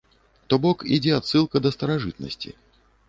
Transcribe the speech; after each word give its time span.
То 0.53 0.57
бок 0.63 0.85
ідзе 0.95 1.13
адсылка 1.19 1.63
да 1.67 1.73
старажытнасці. 1.79 2.55